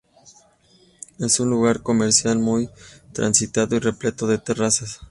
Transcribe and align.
Es 1.19 1.39
un 1.39 1.51
lugar 1.51 1.83
comercial, 1.83 2.39
muy 2.39 2.69
transitado 3.13 3.75
y 3.75 3.79
repleto 3.79 4.25
de 4.25 4.39
terrazas. 4.39 4.99